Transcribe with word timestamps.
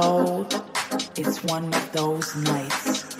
told 0.00 0.54
it's 1.16 1.42
one 1.42 1.74
of 1.74 1.92
those 1.92 2.28
nights. 2.36 3.16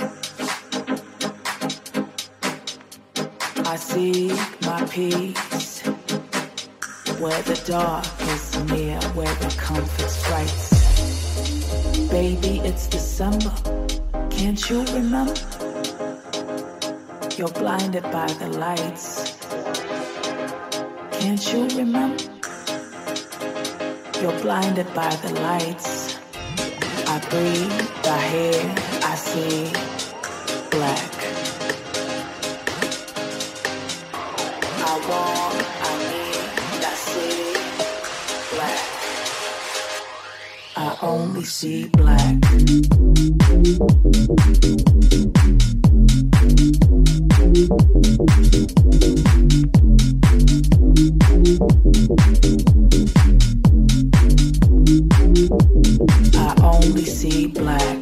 I 3.73 3.75
seek 3.75 4.38
my 4.62 4.85
peace 4.87 5.80
where 7.23 7.42
the 7.50 7.61
dark 7.66 8.06
is 8.35 8.44
near, 8.70 9.00
where 9.18 9.35
the 9.42 9.50
comfort's 9.58 10.18
bright. 10.28 10.58
Baby, 12.12 12.61
it's 12.68 12.87
December. 12.87 13.54
Can't 14.30 14.62
you 14.70 14.85
remember? 14.99 15.35
You're 17.37 17.56
blinded 17.62 18.04
by 18.04 18.30
the 18.40 18.50
lights. 18.64 19.37
Can't 21.20 21.44
you 21.52 21.62
remember? 21.76 22.23
You're 24.23 24.40
blinded 24.42 24.88
by 24.94 25.12
the 25.25 25.32
lights. 25.40 25.97
Breathe, 27.30 27.70
I 28.04 28.20
hear, 28.28 28.75
I 29.04 29.14
see 29.14 29.70
black. 30.70 31.12
I 34.80 34.92
want, 35.08 35.66
I 35.85 35.92
need, 36.08 36.85
I 36.85 36.94
see 36.94 37.52
black. 38.54 38.80
I 40.76 40.97
only 41.02 41.44
see 41.44 41.88
black. 41.88 42.38
See 57.18 57.48
black. 57.48 57.97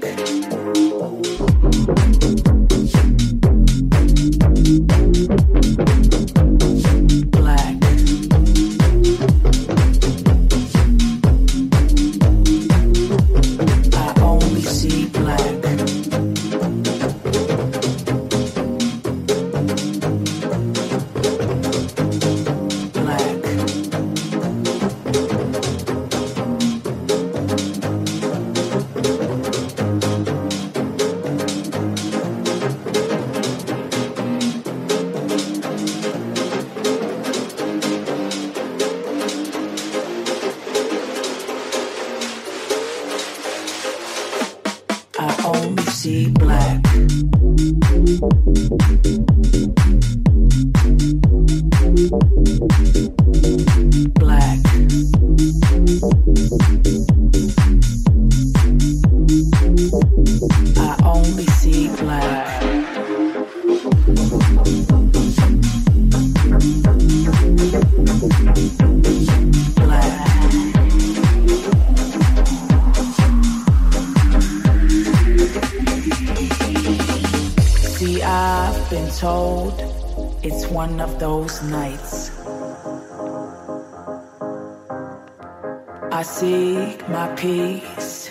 My 87.26 87.34
peace 87.34 88.28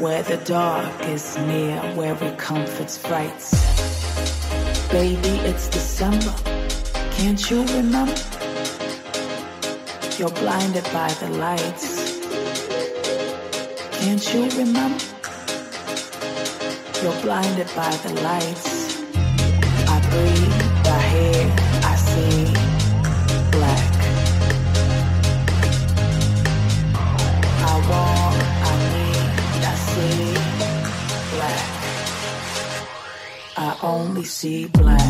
where 0.00 0.22
the 0.22 0.40
dark 0.44 1.08
is 1.08 1.36
near, 1.38 1.78
where 1.94 2.16
it 2.22 2.38
comforts 2.38 2.96
frights. 2.96 3.50
Baby, 4.88 5.34
it's 5.50 5.68
December. 5.68 6.34
Can't 7.16 7.50
you 7.50 7.64
remember? 7.76 8.20
You're 10.18 10.36
blinded 10.42 10.84
by 10.92 11.12
the 11.20 11.30
lights. 11.46 11.88
Can't 14.00 14.34
you 14.34 14.42
remember? 14.60 15.04
You're 17.02 17.20
blinded 17.22 17.70
by 17.76 17.92
the 18.04 18.12
lights. 18.22 18.68
I 19.94 19.96
breathe, 20.10 20.59
only 33.82 34.24
see 34.24 34.66
black. 34.66 35.00